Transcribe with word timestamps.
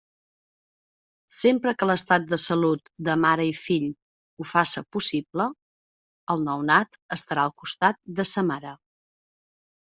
Sempre 1.35 1.73
que 1.81 1.87
l'estat 1.89 2.25
de 2.31 2.39
salut 2.45 2.89
de 3.09 3.17
mare 3.27 3.45
i 3.51 3.53
fill 3.59 3.85
ho 3.91 4.47
faça 4.53 4.85
possible, 4.97 5.49
el 6.37 6.45
nounat 6.49 7.01
estarà 7.21 7.47
al 7.51 7.57
costat 7.65 8.05
de 8.23 8.31
sa 8.35 8.49
mare. 8.53 8.77